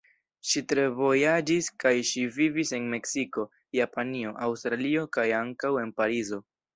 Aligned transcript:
Ŝi 0.51 0.61
tre 0.71 0.83
vojaĝis 0.99 1.67
kaj 1.83 1.91
ŝi 2.11 2.23
vivis 2.37 2.71
en 2.77 2.87
Meksiko, 2.93 3.45
Japanio, 3.81 4.31
Aŭstralio 4.47 5.05
kaj 5.19 5.27
ankaŭ 5.41 5.71
en 5.83 5.93
Parizo. 6.03 6.41